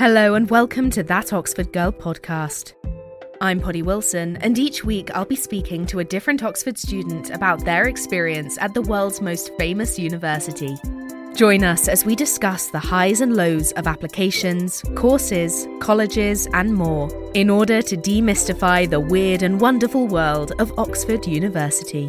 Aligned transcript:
Hello, 0.00 0.34
and 0.34 0.48
welcome 0.48 0.88
to 0.92 1.02
That 1.02 1.34
Oxford 1.34 1.74
Girl 1.74 1.92
podcast. 1.92 2.72
I'm 3.42 3.60
Poddy 3.60 3.82
Wilson, 3.82 4.38
and 4.38 4.58
each 4.58 4.82
week 4.82 5.10
I'll 5.14 5.26
be 5.26 5.36
speaking 5.36 5.84
to 5.84 5.98
a 5.98 6.04
different 6.04 6.42
Oxford 6.42 6.78
student 6.78 7.28
about 7.28 7.66
their 7.66 7.86
experience 7.86 8.56
at 8.62 8.72
the 8.72 8.80
world's 8.80 9.20
most 9.20 9.52
famous 9.58 9.98
university. 9.98 10.74
Join 11.34 11.64
us 11.64 11.86
as 11.86 12.06
we 12.06 12.16
discuss 12.16 12.68
the 12.68 12.78
highs 12.78 13.20
and 13.20 13.36
lows 13.36 13.72
of 13.72 13.86
applications, 13.86 14.82
courses, 14.94 15.68
colleges, 15.80 16.48
and 16.54 16.74
more 16.74 17.10
in 17.34 17.50
order 17.50 17.82
to 17.82 17.94
demystify 17.94 18.88
the 18.88 19.00
weird 19.00 19.42
and 19.42 19.60
wonderful 19.60 20.08
world 20.08 20.52
of 20.58 20.72
Oxford 20.78 21.26
University. 21.26 22.08